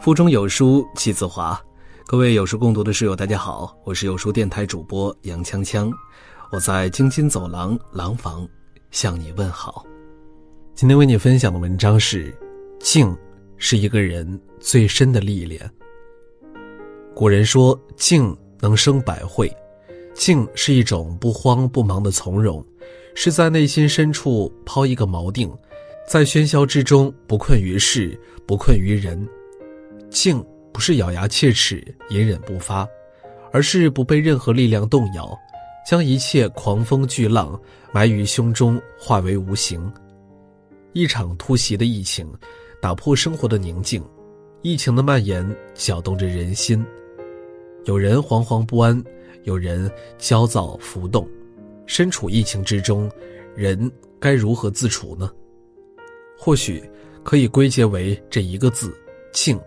[0.00, 1.58] 腹中有书气自华，
[2.06, 5.90] 各位有书共读的室友，大家好，我是有书电台主播杨锵锵，
[6.50, 8.46] 我在京津走廊廊坊
[8.90, 9.84] 向你问好。
[10.74, 12.34] 今天为你分享的文章是：
[12.80, 13.16] 静
[13.56, 15.70] 是一个人最深的历练。
[17.14, 19.50] 古人说，静能生百慧，
[20.12, 22.62] 静是一种不慌不忙的从容，
[23.14, 25.50] 是在内心深处抛一个锚定，
[26.06, 29.26] 在喧嚣之中不困于事，不困于人。
[30.14, 30.42] 静
[30.72, 32.88] 不是咬牙切齿、隐忍不发，
[33.50, 35.36] 而是不被任何力量动摇，
[35.84, 37.60] 将一切狂风巨浪
[37.92, 39.92] 埋于胸中，化为无形。
[40.92, 42.32] 一场突袭的疫情，
[42.80, 44.02] 打破生活的宁静，
[44.62, 46.86] 疫情的蔓延搅动着人心，
[47.84, 49.02] 有人惶惶不安，
[49.42, 51.28] 有人焦躁浮动。
[51.86, 53.10] 身处疫情之中，
[53.56, 55.28] 人该如何自处呢？
[56.38, 56.88] 或许
[57.24, 58.96] 可以归结为这一个字：
[59.32, 59.60] 静。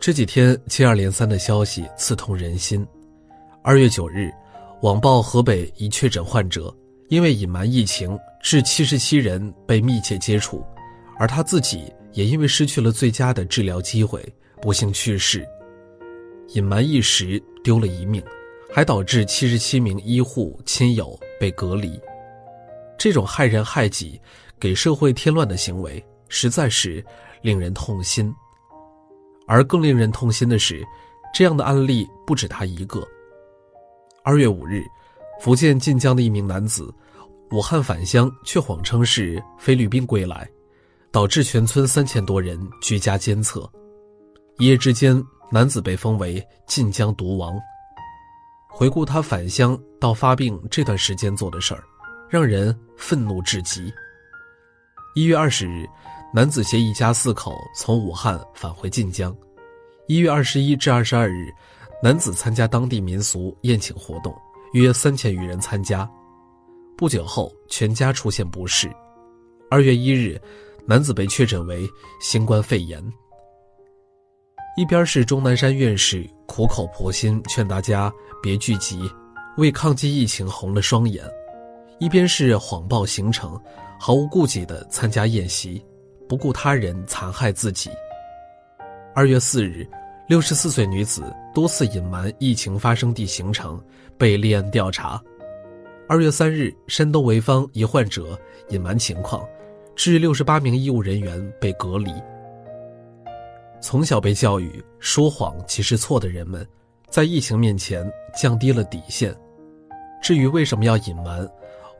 [0.00, 2.86] 这几天接二连三的消息刺痛人心。
[3.62, 4.30] 二月九日，
[4.80, 6.74] 网曝河北一确诊患者
[7.08, 10.64] 因为隐瞒疫情，致七十七人被密切接触，
[11.18, 14.24] 而他自己也因为失去了最佳的治疗机会，
[14.62, 15.44] 不幸去世。
[16.54, 18.22] 隐瞒一时丢了一命，
[18.72, 22.00] 还导致七十七名医护亲友被隔离。
[22.96, 24.18] 这种害人害己、
[24.60, 27.04] 给社会添乱的行为，实在是
[27.42, 28.32] 令人痛心。
[29.48, 30.86] 而更令人痛心的是，
[31.34, 33.02] 这样的案例不止他一个。
[34.22, 34.84] 二月五日，
[35.40, 36.92] 福建晋江的一名男子，
[37.50, 40.46] 武汉返乡却谎称是菲律宾归来，
[41.10, 43.68] 导致全村三千多人居家监测。
[44.58, 47.58] 一夜之间，男子被封为晋江毒王。
[48.68, 51.82] 回顾他返乡到发病这段时间做的事儿，
[52.28, 53.90] 让人愤怒至极。
[55.14, 55.86] 一月二十日。
[56.30, 59.34] 男子携一家四口从武汉返回晋江。
[60.06, 61.50] 一月二十一至二十二日，
[62.02, 64.36] 男子参加当地民俗宴请活动，
[64.74, 66.08] 约三千余人参加。
[66.98, 68.90] 不久后，全家出现不适。
[69.70, 70.38] 二月一日，
[70.86, 71.88] 男子被确诊为
[72.20, 73.02] 新冠肺炎。
[74.76, 79.10] 一边是钟南山院士苦口婆心劝大家别聚集，
[79.56, 81.24] 为抗击疫情红了双眼；
[81.98, 83.58] 一边是谎报行程，
[83.98, 85.82] 毫无顾忌地参加宴席。
[86.28, 87.90] 不顾他人残害自己。
[89.14, 89.88] 二月四日，
[90.28, 91.22] 六十四岁女子
[91.54, 93.82] 多次隐瞒疫情发生地行程，
[94.16, 95.20] 被立案调查。
[96.06, 99.44] 二月三日，山东潍坊一患者隐瞒情况，
[99.96, 102.12] 致六十八名医务人员被隔离。
[103.80, 106.66] 从小被教育说谎即是错的人们，
[107.08, 109.34] 在疫情面前降低了底线。
[110.22, 111.48] 至于为什么要隐瞒，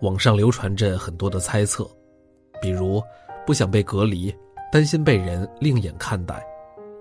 [0.03, 1.89] 网上流传着很多的猜测，
[2.61, 3.03] 比如。
[3.49, 4.31] 不想被隔离，
[4.71, 6.47] 担心被人另眼看待，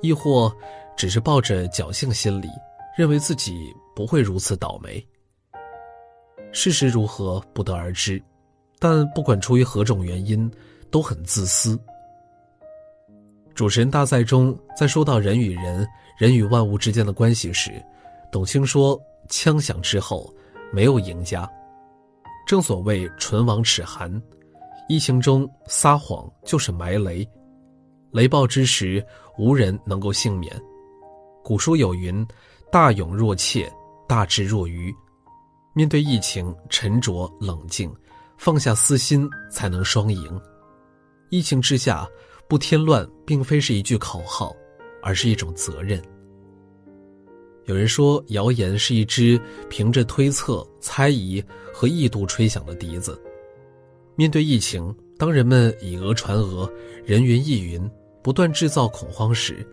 [0.01, 0.49] 亦或
[0.95, 2.47] 只是抱着侥幸心理，
[2.97, 5.05] 认为自己不会如此倒霉。
[6.53, 8.23] 事实如何不得而知，
[8.79, 10.49] 但不管出于何种原因，
[10.89, 11.77] 都很自私。
[13.53, 15.85] 主持人大赛中，在说到人与人、
[16.17, 17.73] 人与万物之间的关系时，
[18.31, 18.97] 董卿说
[19.27, 20.33] ：“枪响之后，
[20.71, 21.45] 没有赢家。
[22.47, 24.09] 正所谓唇亡齿寒。”
[24.87, 27.27] 疫情中撒谎就是埋雷，
[28.11, 29.05] 雷暴之时
[29.37, 30.49] 无人能够幸免。
[31.43, 32.25] 古书有云
[32.71, 33.71] ：“大勇若怯，
[34.07, 34.93] 大智若愚。”
[35.75, 37.93] 面对疫情，沉着冷静，
[38.37, 40.41] 放下私心，才能双赢。
[41.29, 42.07] 疫情之下，
[42.47, 44.55] 不添乱，并非是一句口号，
[45.03, 46.01] 而是一种责任。
[47.65, 51.43] 有人说，谣言是一只凭着推测、猜疑
[51.73, 53.21] 和意度吹响的笛子。
[54.17, 56.67] 面对疫情，当人们以讹传讹、
[57.05, 57.87] 人云亦云，
[58.23, 59.63] 不断制造恐慌时，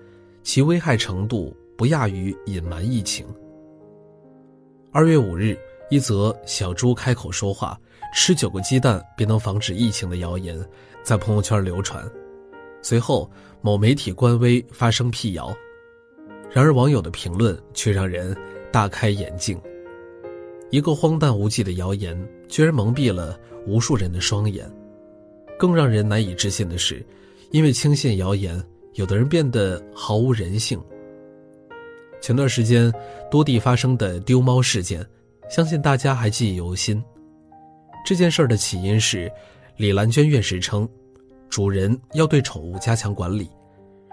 [0.43, 3.27] 其危害程度不亚于隐瞒疫情。
[4.93, 7.81] 二月五日，一则小猪开口说话，
[8.15, 10.63] 吃九个鸡蛋便能防止疫情的谣言
[11.03, 12.07] 在朋友圈流传，
[12.83, 13.31] 随后
[13.63, 15.57] 某媒体官微发声辟谣，
[16.53, 18.37] 然而网友的评论却让人
[18.71, 19.59] 大开眼镜。
[20.75, 23.39] 一个荒诞无稽的谣言，居然蒙蔽了。
[23.65, 24.69] 无数人的双眼，
[25.57, 27.07] 更让人难以置信的是，
[27.53, 28.61] 因为轻信谣言，
[28.95, 30.83] 有的人变得毫无人性。
[32.21, 32.93] 前段时间
[33.31, 35.07] 多地发生的丢猫事件，
[35.49, 37.01] 相信大家还记忆犹新。
[38.05, 39.31] 这件事的起因是，
[39.77, 40.89] 李兰娟院士称，
[41.49, 43.49] 主人要对宠物加强管理，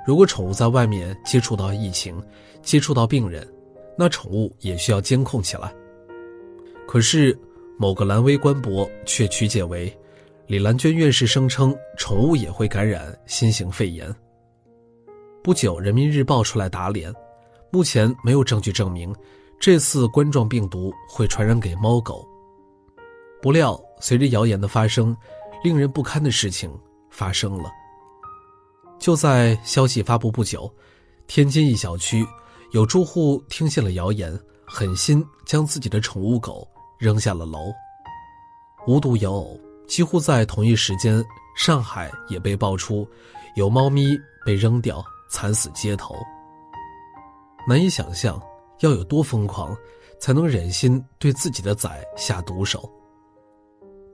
[0.06, 2.22] 如果宠物在外面接触到疫情，
[2.62, 3.52] 接触到病人，
[3.98, 5.74] 那宠物也需要监控起来。
[6.92, 7.40] 可是。
[7.78, 9.92] 某个蓝微官博却曲解为，
[10.46, 14.14] 李兰娟院士声称宠物也会感染新型肺炎。
[15.42, 17.12] 不久，《人民日报》出来打脸，
[17.72, 19.16] 目前没有证据证明
[19.60, 22.28] 这次冠状病毒会传染给猫狗。
[23.42, 25.16] 不料，随着谣言的发生，
[25.64, 26.72] 令人不堪的事情
[27.10, 27.72] 发生了。
[29.00, 30.72] 就在消息发布不久，
[31.26, 32.24] 天津一小区
[32.74, 36.68] 有住户听信了谣言，狠心将自己的宠物狗
[37.02, 37.74] 扔下了楼。
[38.88, 41.24] 无独有偶，几乎在同一时间，
[41.58, 43.08] 上海也被爆出
[43.56, 45.04] 有猫咪被扔掉。
[45.34, 46.14] 惨死街头。
[47.66, 48.38] 难以想象，
[48.82, 49.74] 要有多疯狂，
[50.20, 52.92] 才能忍心对自己的崽下毒手。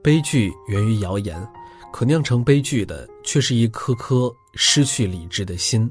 [0.00, 1.44] 悲剧源于谣言，
[1.92, 5.90] 可酿成悲剧的却是一颗颗失去理智的心。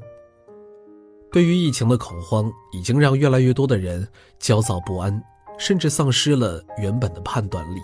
[1.30, 4.08] 对于疫情的恐慌，已经让越来越多的人
[4.38, 5.22] 焦躁不安，
[5.58, 7.80] 甚至丧失了原本的判断力。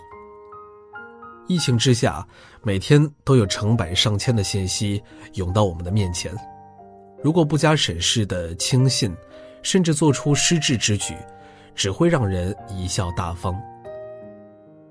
[1.46, 2.26] 疫情之下，
[2.62, 5.02] 每天都有成百上千的信息
[5.34, 6.34] 涌到我们的面前。
[7.22, 9.14] 如果不加审视的轻信，
[9.62, 11.14] 甚至做出失智之举，
[11.74, 13.54] 只会让人贻笑大方。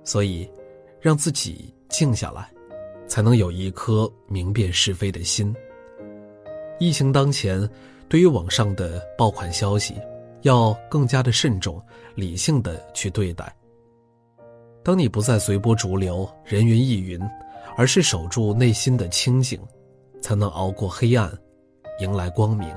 [0.04, 0.50] 所以，
[1.00, 2.48] 让自己静下来，
[3.08, 5.56] 才能有一颗明辨是非的心。
[6.80, 7.68] 疫情当前，
[8.10, 9.96] 对于网上的爆款消息，
[10.44, 11.82] 要更加的慎重、
[12.16, 13.54] 理性的去对待。
[14.84, 17.20] 当你不再随波逐流、人云亦云，
[17.76, 19.60] 而是守住内心的清静，
[20.22, 21.32] 才能熬过黑暗。
[22.00, 22.76] 迎来光明。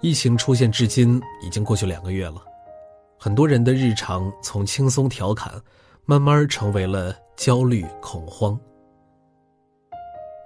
[0.00, 2.42] 疫情出现至今已经过去两个月了，
[3.18, 5.52] 很多人的日常从轻松调侃，
[6.04, 8.58] 慢慢成为了焦虑恐慌。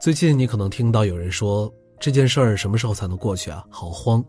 [0.00, 3.65] 最近你可能听到有人说这件事儿什么时候才能过去啊？
[3.70, 4.23] 好慌！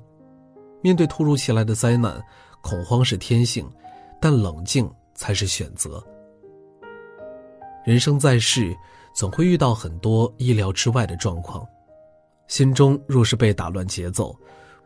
[0.81, 2.21] 面对突如其来的灾难，
[2.61, 3.69] 恐慌是天性，
[4.21, 6.03] 但冷静才是选择。
[7.85, 8.75] 人生在世，
[9.13, 11.65] 总会遇到很多意料之外的状况。
[12.47, 14.37] 心中若是被打乱节奏，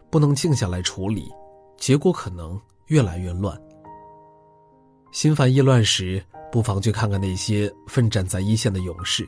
[0.09, 1.31] 不能静下来处理，
[1.77, 3.59] 结果可能越来越乱。
[5.11, 9.27] 心烦意乱时，不妨去看看那些奋战在一线的勇士。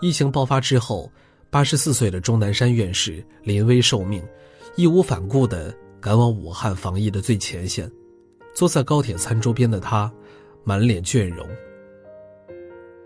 [0.00, 1.10] 疫情爆发之后，
[1.50, 4.22] 八十四岁的钟南山院士临危受命，
[4.76, 7.90] 义无反顾地赶往武汉防疫的最前线。
[8.54, 10.10] 坐在高铁餐桌边的他，
[10.64, 11.46] 满脸倦容。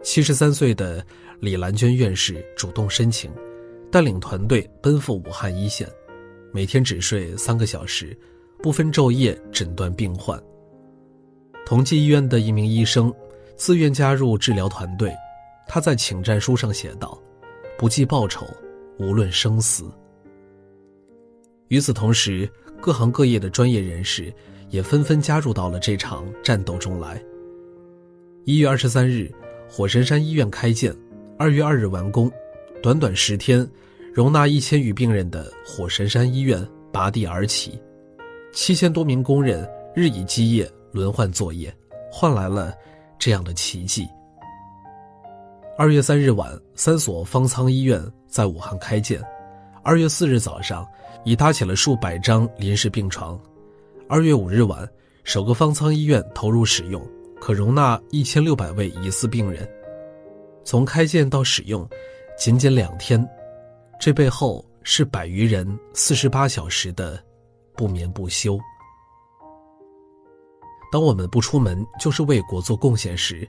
[0.02, 1.04] 七十三岁的
[1.40, 3.30] 李兰娟院士主动申请。
[3.92, 5.84] 带领团队奔赴武汉一线，
[6.52, 8.16] 每天只睡三个小时，
[8.62, 10.40] 不分昼夜诊断病患。
[11.66, 13.12] 同济医院的一名医生
[13.56, 15.12] 自愿加入治疗团队，
[15.66, 17.20] 他在请战书上写道
[17.76, 18.46] ：“不计报酬，
[19.00, 19.90] 无论生死。”
[21.70, 22.50] 与此同时，
[22.80, 24.32] 各行各业的专业人士
[24.70, 27.22] 也纷纷加入到了这场战斗中来。
[28.44, 29.30] 一月二十三日，
[29.68, 30.92] 火神山医院开建，
[31.38, 32.30] 二月二日完工。
[32.82, 33.64] 短短十天，
[34.12, 37.80] 容纳一千余病人的火神山医院拔地而起，
[38.52, 41.72] 七千多名工人日以继夜轮换作业，
[42.10, 42.74] 换来了
[43.16, 44.08] 这样的奇迹。
[45.78, 49.20] 二月三日晚，三所方舱医院在武汉开建；
[49.82, 50.86] 二月四日早上，
[51.24, 53.38] 已搭起了数百张临时病床；
[54.08, 54.88] 二月五日晚，
[55.24, 57.02] 首个方舱医院投入使用，
[57.40, 59.68] 可容纳一千六百位疑似病人。
[60.64, 61.88] 从开建到使用。
[62.38, 63.28] 仅仅两天，
[64.00, 67.22] 这背后是百余人四十八小时的
[67.76, 68.58] 不眠不休。
[70.90, 73.46] 当我们不出门就是为国做贡献时，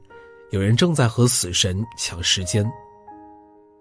[0.49, 2.69] 有人正在和死神抢时间。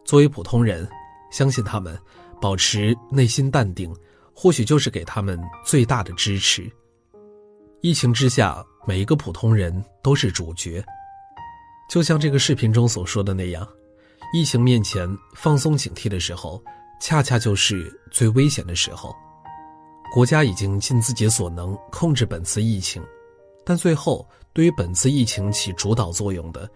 [0.04, 0.88] 作为普通人，
[1.32, 1.98] 相信他们
[2.40, 3.94] 保持内心淡定，
[4.34, 6.70] 或许就是给他们最大的支持。
[7.82, 10.84] 疫情之下，每一个普通人都是主角，
[11.88, 13.66] 就像这个视频中所说的那样。
[14.32, 16.62] 疫情面前，放松警惕的时候，
[17.00, 19.14] 恰恰就是最危险的时候。
[20.12, 23.02] 国家已经尽自己所能控制本次疫情，
[23.64, 26.68] 但最后对于本次疫情起主导作用的，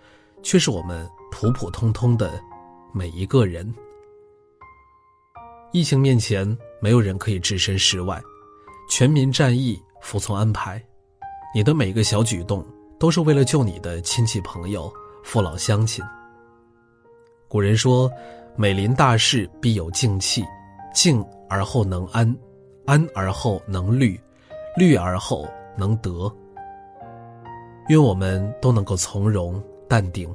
[0.42, 2.40] 却是我们普普通通的
[2.92, 3.72] 每一个人。
[5.74, 8.22] 疫情面前，没有人可以置身事外，
[8.88, 10.80] 全民战役，服从安排。
[11.52, 12.64] 你的每一个小举动，
[12.96, 14.88] 都是为了救你的亲戚朋友、
[15.24, 16.04] 父老乡亲。
[17.48, 18.08] 古人说
[18.54, 20.44] ：“每临大事，必有静气，
[20.94, 22.32] 静而后能安，
[22.86, 24.16] 安而后能虑，
[24.76, 25.44] 虑而后
[25.76, 26.32] 能得。”
[27.90, 30.32] 愿我们都能够从容淡定，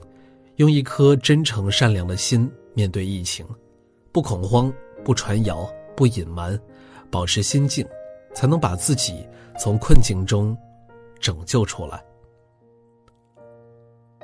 [0.58, 3.48] 用一颗真诚善良的心面对疫情，
[4.12, 4.70] 不恐慌，
[5.04, 6.60] 不传谣，不隐瞒，
[7.10, 7.86] 保持心境，
[8.34, 9.28] 才能把自己
[9.60, 10.58] 从困境中
[11.20, 12.04] 拯救出来。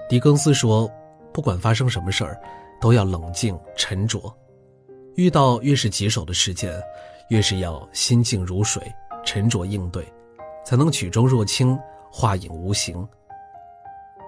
[0.08, 0.90] 狄更斯说
[1.34, 2.40] ：“不管发生什么事儿。”
[2.82, 4.22] 都要冷静沉着，
[5.16, 6.72] 遇到越是棘手的事件，
[7.30, 8.84] 越是要心静如水，
[9.26, 10.06] 沉着应对，
[10.64, 11.80] 才能举重若轻，
[12.12, 13.08] 化影无形。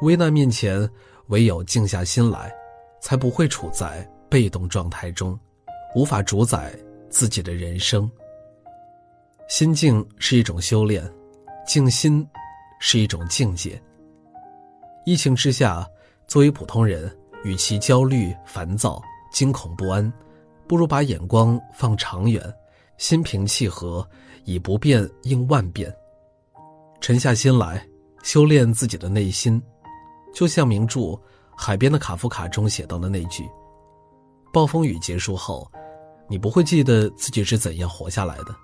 [0.02, 0.90] 危难面前，
[1.28, 2.52] 唯有静下心来，
[3.02, 5.38] 才不会处在被动状态中，
[5.96, 6.74] 无法主宰
[7.10, 8.10] 自己的人生。
[9.48, 11.04] 心静是一种修炼，
[11.66, 12.28] 静心
[12.80, 13.82] 是一种境界。
[15.06, 15.88] 疫情之下，
[16.28, 17.10] 作为普通人，
[17.44, 19.02] 与其焦虑、烦躁、
[19.32, 20.12] 惊恐不安，
[20.68, 22.44] 不如把眼光放长远，
[22.98, 24.06] 心平气和，
[24.44, 25.96] 以不变应万变，
[27.00, 27.88] 沉下心来，
[28.22, 29.62] 修炼自己的内心。
[30.34, 31.00] 就像名著
[31.56, 33.44] 《海边的卡夫卡》中写到的那句
[34.52, 35.70] ：“暴风雨结束后，
[36.30, 38.56] 你不会记得自己是怎样活下来的。”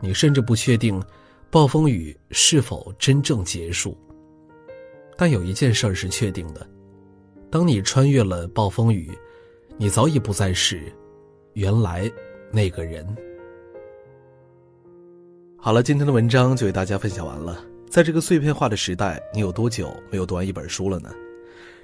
[0.00, 1.02] 你甚至不确定，
[1.50, 3.98] 暴风雨是否真正结束。
[5.16, 6.64] 但有一件事是确定的：
[7.50, 9.10] 当你穿越了暴风雨，
[9.76, 10.92] 你早已不再是
[11.54, 12.08] 原来
[12.52, 13.04] 那个人。
[15.56, 17.60] 好了，今天的文章就为大家分享完了。
[17.90, 21.10] 在这个碎片化的时代，你有多久没有读完一本书了呢？